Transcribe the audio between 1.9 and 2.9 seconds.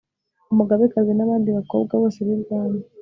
bose b'ibwami